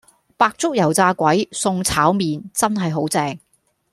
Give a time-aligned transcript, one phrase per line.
[0.35, 3.37] 白粥油炸鬼送炒麵真係好正